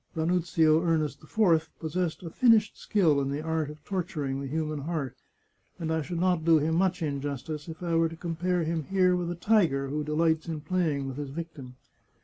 [0.15, 5.15] Ranuzio Ernest IV possessed a finished skill in the art of torturing the human heart,
[5.77, 9.15] and I should not do him much injustice if I were to compare him here
[9.15, 11.75] with a tiger who delights in playing with his victim.